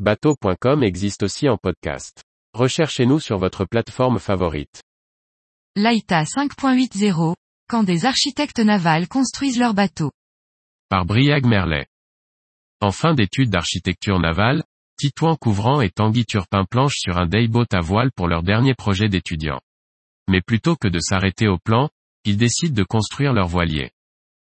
Bateau.com 0.00 0.82
existe 0.82 1.22
aussi 1.22 1.48
en 1.48 1.56
podcast. 1.56 2.24
Recherchez-nous 2.52 3.20
sur 3.20 3.38
votre 3.38 3.64
plateforme 3.64 4.18
favorite. 4.18 4.82
Laïta 5.76 6.24
5.80, 6.24 7.36
quand 7.70 7.84
des 7.84 8.04
architectes 8.04 8.58
navals 8.58 9.06
construisent 9.06 9.56
leurs 9.56 9.72
bateaux. 9.72 10.10
Par 10.88 11.04
Briag 11.04 11.46
Merlet. 11.46 11.86
En 12.80 12.90
fin 12.90 13.14
d'études 13.14 13.50
d'architecture 13.50 14.18
navale, 14.18 14.64
Titouan 14.98 15.36
Couvrant 15.36 15.80
et 15.80 15.90
Tanguy 15.90 16.26
Turpin 16.26 16.64
planchent 16.64 16.98
sur 16.98 17.16
un 17.16 17.26
dayboat 17.26 17.72
à 17.72 17.80
voile 17.80 18.10
pour 18.16 18.26
leur 18.26 18.42
dernier 18.42 18.74
projet 18.74 19.08
d'étudiant. 19.08 19.60
Mais 20.28 20.40
plutôt 20.40 20.74
que 20.74 20.88
de 20.88 20.98
s'arrêter 20.98 21.46
au 21.46 21.58
plan, 21.58 21.88
ils 22.24 22.36
décident 22.36 22.74
de 22.74 22.82
construire 22.82 23.32
leur 23.32 23.46
voilier. 23.46 23.92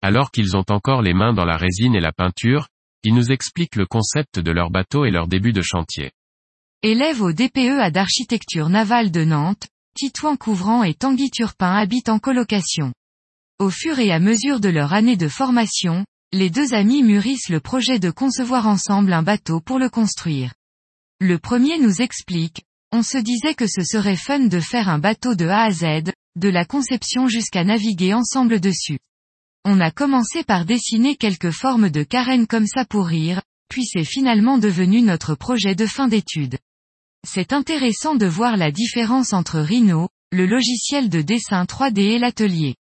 Alors 0.02 0.32
qu'ils 0.32 0.55
ont 0.55 0.66
encore 0.70 1.02
les 1.02 1.14
mains 1.14 1.34
dans 1.34 1.46
la 1.46 1.57
résine 1.57 1.96
et 1.96 2.02
la 2.02 2.14
peinture, 2.14 2.70
ils 3.04 3.14
nous 3.14 3.32
expliquent 3.32 3.76
le 3.76 3.86
concept 3.86 4.40
de 4.40 4.52
leur 4.52 4.72
bateau 4.72 5.06
et 5.06 5.12
leur 5.12 5.28
début 5.28 5.54
de 5.54 5.62
chantier. 5.62 6.12
Élèves 6.82 7.22
au 7.22 7.32
DPEA 7.32 7.92
d'architecture 7.92 8.70
navale 8.70 9.11
de 9.11 9.24
Nantes, 9.24 9.68
Titouan 9.96 10.38
Couvrant 10.38 10.84
et 10.84 10.94
Tanguy 10.94 11.30
Turpin 11.30 11.75
habitent 11.75 12.10
en 12.10 12.20
colocation. 12.20 12.94
Au 13.60 13.70
fur 13.70 14.00
et 14.00 14.11
à 14.11 14.20
mesure 14.20 14.60
de 14.60 14.70
leur 14.70 14.94
année 14.94 15.18
de 15.18 15.28
formation, 15.28 16.06
les 16.32 16.50
deux 16.50 16.74
amis 16.74 17.04
mûrissent 17.04 17.50
le 17.50 17.60
projet 17.60 18.00
de 18.00 18.10
concevoir 18.10 18.68
ensemble 18.68 19.14
un 19.14 19.22
bateau 19.22 19.61
pour 19.61 19.78
le 19.78 19.89
construire. 19.89 20.54
Le 21.20 21.38
premier 21.38 21.78
nous 21.78 22.02
explique, 22.02 22.64
on 22.92 23.04
se 23.04 23.18
disait 23.18 23.54
que 23.54 23.68
ce 23.68 23.83
serait 23.83 24.18
fun 24.18 24.39
de 24.39 24.60
faire 24.60 24.89
un 24.89 25.00
bateau 25.00 25.36
de 25.36 25.46
A 25.46 25.64
à 25.64 25.72
Z, 25.72 26.11
de 26.36 26.50
la 26.50 26.66
conception 26.66 27.28
jusqu'à 27.28 27.64
naviguer 27.64 28.14
ensemble 28.14 28.60
dessus. 28.60 29.00
On 29.66 29.80
a 29.80 29.92
commencé 29.92 30.44
par 30.44 30.66
dessiner 30.66 31.16
quelques 31.16 31.52
formes 31.52 31.90
de 31.90 32.03
carène 32.03 32.48
comme 32.48 32.67
ça 32.67 32.84
pour 32.84 33.06
rire, 33.06 33.42
puis 33.70 33.86
c'est 33.86 34.03
finalement 34.03 34.58
devenu 34.58 35.02
notre 35.02 35.36
projet 35.36 35.73
de 35.73 35.86
fin 35.86 36.09
d'études. 36.09 36.58
C'est 37.26 37.53
intéressant 37.53 38.16
de 38.16 38.26
voir 38.26 38.58
la 38.58 38.72
différence 38.72 39.31
entre 39.31 39.61
Rhino, 39.61 40.09
le 40.33 40.45
logiciel 40.45 41.09
de 41.09 41.22
dessin 41.22 41.64
3D 41.64 42.00
et 42.00 42.20
l'atelier. 42.20 42.75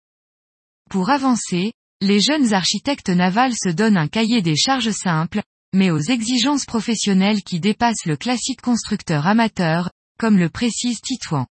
Pour 0.89 1.11
avancer, 1.11 1.73
les 2.01 2.19
jeunes 2.19 2.51
architectes 2.53 3.09
navals 3.09 3.53
se 3.55 3.69
donnent 3.69 3.97
un 3.97 4.07
cahier 4.07 4.41
des 4.41 4.55
charges 4.55 4.91
simples, 4.91 5.43
mais 5.73 5.91
aux 5.91 5.99
exigences 5.99 6.65
professionnelles 6.65 7.43
qui 7.43 7.59
dépassent 7.59 8.05
le 8.05 8.17
classique 8.17 8.61
constructeur 8.61 9.27
amateur, 9.27 9.91
comme 10.17 10.39
le 10.39 10.49
précise 10.49 10.99
Titouan. 10.99 11.45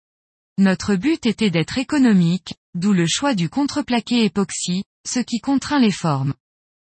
Notre 0.58 0.96
but 0.96 1.24
était 1.24 1.50
d'être 1.50 1.78
économique, 1.78 2.54
d'où 2.74 2.92
le 2.92 3.06
choix 3.06 3.36
du 3.36 3.48
contreplaqué 3.48 4.24
époxy, 4.24 4.82
ce 5.06 5.20
qui 5.20 5.38
contraint 5.38 5.78
les 5.78 5.92
formes. 5.92 6.34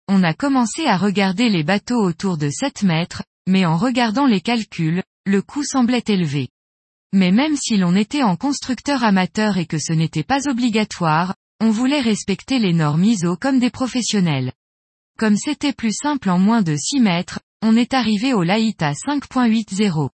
On 0.07 0.23
a 0.23 0.33
commencé 0.33 0.85
à 0.85 0.95
regarder 0.95 1.49
les 1.49 1.63
bateaux 1.63 2.01
autour 2.01 2.37
de 2.37 2.49
7 2.49 2.83
mètres, 2.83 3.23
mais 3.45 3.65
en 3.65 3.75
regardant 3.75 4.25
les 4.25 4.39
calculs, 4.39 5.03
le 5.25 5.41
coût 5.41 5.65
semblait 5.65 6.03
élevé. 6.07 6.47
Mais 7.11 7.31
même 7.31 7.57
si 7.57 7.75
l'on 7.75 7.93
était 7.93 8.23
en 8.23 8.37
constructeur 8.37 9.03
amateur 9.03 9.57
et 9.57 9.65
que 9.65 9.79
ce 9.79 9.91
n'était 9.91 10.23
pas 10.23 10.47
obligatoire, 10.47 11.35
on 11.59 11.69
voulait 11.69 11.99
respecter 11.99 12.59
les 12.59 12.73
normes 12.73 13.03
ISO 13.03 13.35
comme 13.35 13.59
des 13.59 13.69
professionnels. 13.69 14.53
Comme 15.19 15.35
c'était 15.35 15.73
plus 15.73 15.93
simple 15.93 16.29
en 16.29 16.39
moins 16.39 16.61
de 16.61 16.77
6 16.77 17.01
mètres, 17.01 17.41
on 17.61 17.75
est 17.75 17.93
arrivé 17.93 18.33
au 18.33 18.43
Laïta 18.43 18.93
5.80. 18.93 20.09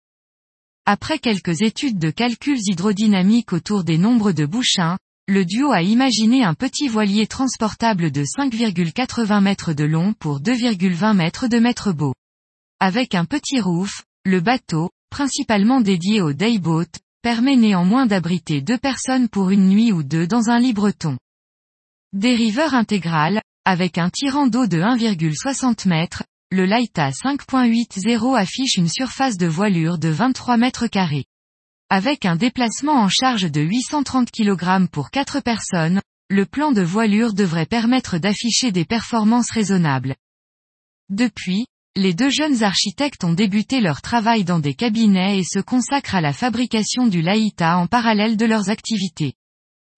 Après 0.86 1.20
quelques 1.20 1.62
études 1.62 2.00
de 2.00 2.10
calculs 2.10 2.60
hydrodynamiques 2.60 3.54
autour 3.54 3.84
des 3.84 3.98
nombres 3.98 4.32
de 4.32 4.46
bouchins, 4.46 4.98
le 5.28 5.46
duo 5.46 5.72
a 5.72 5.84
imaginé 5.84 6.44
un 6.44 6.56
petit 6.56 6.88
voilier 6.88 7.28
transportable 7.28 8.10
de 8.12 8.24
5,80 8.24 9.42
mètres 9.42 9.74
de 9.74 9.84
long 9.84 10.14
pour 10.14 10.40
2,20 10.42 11.16
mètres 11.16 11.48
de 11.48 11.60
mètre 11.60 11.92
beau. 11.92 12.16
Avec 12.80 13.14
un 13.14 13.26
petit 13.26 13.60
roof, 13.60 14.04
le 14.26 14.40
bateau, 14.42 14.90
principalement 15.12 15.82
dédié 15.82 16.22
au 16.22 16.34
dayboat, 16.34 16.90
permet 17.22 17.58
néanmoins 17.58 18.06
d'abriter 18.06 18.62
deux 18.62 18.78
personnes 18.78 19.30
pour 19.30 19.50
une 19.52 19.70
nuit 19.70 19.92
ou 19.92 20.02
deux 20.02 20.26
dans 20.26 20.50
un 20.50 20.60
lit 20.60 20.74
breton. 20.74 21.18
Dériveur 22.14 22.74
intégral, 22.74 23.42
avec 23.66 24.00
un 24.00 24.10
tirant 24.10 24.48
d'eau 24.48 24.66
de 24.66 24.80
1,60 24.80 25.88
mètres, 25.88 26.24
le 26.52 26.66
Laita 26.66 27.12
5.80 27.12 28.36
affiche 28.36 28.78
une 28.78 28.90
surface 28.90 29.38
de 29.38 29.46
voilure 29.46 30.00
de 30.00 30.10
23 30.10 30.58
mètres 30.58 30.88
carrés. 30.88 31.26
Avec 31.92 32.26
un 32.26 32.36
déplacement 32.36 32.94
en 32.94 33.08
charge 33.08 33.52
de 33.52 33.62
830 33.62 34.32
kg 34.32 34.88
pour 34.88 35.12
4 35.12 35.42
personnes, 35.42 36.02
le 36.28 36.46
plan 36.48 36.72
de 36.72 36.82
voilure 36.82 37.34
devrait 37.34 37.68
permettre 37.68 38.18
d'afficher 38.18 38.72
des 38.72 38.86
performances 38.86 39.52
raisonnables. 39.52 40.16
Depuis, 41.10 41.68
les 41.96 42.16
deux 42.16 42.30
jeunes 42.30 42.64
architectes 42.64 43.24
ont 43.24 43.34
débuté 43.34 43.80
leur 43.80 44.02
travail 44.02 44.44
dans 44.44 44.60
des 44.60 44.74
cabinets 44.74 45.40
et 45.40 45.44
se 45.44 45.60
consacrent 45.60 46.16
à 46.16 46.22
la 46.22 46.34
fabrication 46.34 47.06
du 47.06 47.22
Laïta 47.22 47.78
en 47.78 47.86
parallèle 47.86 48.38
de 48.38 48.46
leurs 48.46 48.70
activités. 48.70 49.34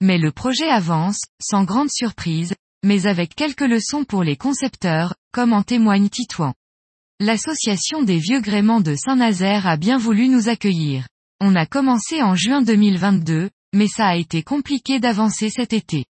Mais 0.02 0.18
le 0.18 0.32
projet 0.32 0.70
avance, 0.70 1.20
sans 1.42 1.64
grande 1.64 1.92
surprise, 1.92 2.56
mais 2.84 3.06
avec 3.06 3.36
quelques 3.36 3.62
leçons 3.62 4.04
pour 4.04 4.24
les 4.24 4.36
concepteurs, 4.36 5.14
comme 5.32 5.54
en 5.54 5.64
témoigne 5.64 6.10
Titouan. 6.10 6.54
L'association 7.20 8.04
des 8.04 8.18
vieux 8.18 8.42
gréments 8.42 8.82
de 8.82 8.96
Saint-Nazaire 8.96 9.68
a 9.68 9.78
bien 9.78 9.98
voulu 9.98 10.28
nous 10.28 10.50
accueillir. 10.50 11.08
On 11.40 11.56
a 11.56 11.66
commencé 11.66 12.22
en 12.22 12.36
juin 12.36 12.62
2022, 12.62 13.50
mais 13.74 13.88
ça 13.88 14.08
a 14.08 14.16
été 14.16 14.44
compliqué 14.44 15.00
d'avancer 15.00 15.50
cet 15.50 15.74
été. 15.74 16.06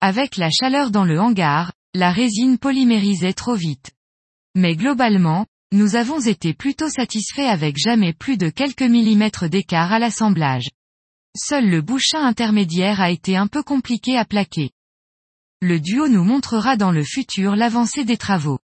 Avec 0.00 0.36
la 0.36 0.50
chaleur 0.50 0.90
dans 0.90 1.04
le 1.04 1.20
hangar, 1.20 1.72
la 1.94 2.10
résine 2.10 2.58
polymérisait 2.58 3.32
trop 3.32 3.54
vite. 3.54 3.92
Mais 4.54 4.76
globalement, 4.76 5.46
nous 5.72 5.96
avons 5.96 6.20
été 6.20 6.54
plutôt 6.54 6.88
satisfaits 6.88 7.48
avec 7.48 7.76
jamais 7.78 8.12
plus 8.12 8.36
de 8.36 8.50
quelques 8.50 8.82
millimètres 8.82 9.48
d'écart 9.48 9.92
à 9.92 9.98
l'assemblage. 9.98 10.68
Seul 11.34 11.68
le 11.70 11.80
bouchin 11.80 12.22
intermédiaire 12.22 13.00
a 13.00 13.10
été 13.10 13.36
un 13.36 13.46
peu 13.46 13.62
compliqué 13.62 14.18
à 14.18 14.26
plaquer. 14.26 14.70
Le 15.64 15.78
duo 15.78 16.08
nous 16.08 16.24
montrera 16.24 16.76
dans 16.76 16.90
le 16.90 17.04
futur 17.04 17.54
l'avancée 17.54 18.04
des 18.04 18.16
travaux. 18.16 18.58